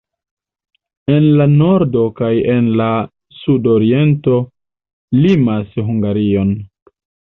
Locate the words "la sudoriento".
2.81-4.41